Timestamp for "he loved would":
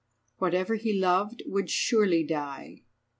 0.77-1.69